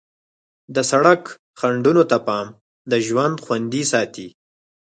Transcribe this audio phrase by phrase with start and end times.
[0.75, 1.21] د سړک
[1.59, 2.47] خنډونو ته پام
[2.91, 4.27] د ژوند خوندي ساتي.